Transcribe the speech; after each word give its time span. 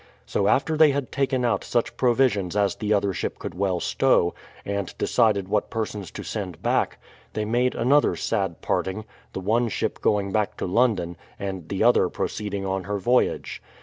So 0.25 0.47
after 0.47 0.75
they 0.75 0.89
had 0.89 1.11
taken 1.11 1.45
out 1.45 1.63
such 1.63 1.95
provisions 1.95 2.55
as 2.57 2.73
the 2.73 2.91
other 2.91 3.13
ship 3.13 3.37
could 3.37 3.53
well 3.53 3.79
stow, 3.79 4.33
and 4.65 4.91
de 4.97 5.05
cided 5.05 5.47
what 5.47 5.69
persons 5.69 6.09
to 6.13 6.23
send 6.23 6.63
back, 6.63 6.97
they 7.33 7.45
made 7.45 7.75
another 7.75 8.15
sad 8.15 8.53
67 8.53 8.53
58 8.61 8.67
BRADFORD'S 8.67 8.85
HISTORY 8.85 8.95
OF 8.95 9.33
parting", 9.33 9.33
the 9.33 9.51
one 9.51 9.69
ship 9.69 10.01
going 10.01 10.31
back 10.31 10.57
to 10.57 10.65
London, 10.65 11.17
and 11.37 11.69
the 11.69 11.83
other 11.83 12.09
proceeding 12.09 12.65
on 12.65 12.85
her 12.85 12.97
voyage. 12.97 13.61